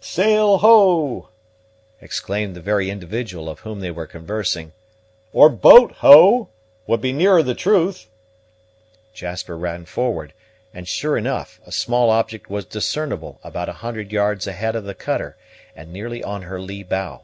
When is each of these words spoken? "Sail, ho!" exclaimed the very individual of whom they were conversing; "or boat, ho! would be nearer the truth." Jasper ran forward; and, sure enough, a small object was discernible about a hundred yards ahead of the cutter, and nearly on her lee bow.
"Sail, 0.00 0.56
ho!" 0.56 1.28
exclaimed 2.00 2.56
the 2.56 2.62
very 2.62 2.88
individual 2.88 3.50
of 3.50 3.60
whom 3.60 3.80
they 3.80 3.90
were 3.90 4.06
conversing; 4.06 4.72
"or 5.34 5.50
boat, 5.50 5.92
ho! 5.98 6.48
would 6.86 7.02
be 7.02 7.12
nearer 7.12 7.42
the 7.42 7.54
truth." 7.54 8.06
Jasper 9.12 9.54
ran 9.54 9.84
forward; 9.84 10.32
and, 10.72 10.88
sure 10.88 11.18
enough, 11.18 11.60
a 11.66 11.72
small 11.72 12.08
object 12.08 12.48
was 12.48 12.64
discernible 12.64 13.38
about 13.44 13.68
a 13.68 13.72
hundred 13.84 14.12
yards 14.12 14.46
ahead 14.46 14.74
of 14.76 14.84
the 14.84 14.94
cutter, 14.94 15.36
and 15.76 15.92
nearly 15.92 16.24
on 16.24 16.40
her 16.44 16.58
lee 16.58 16.82
bow. 16.84 17.20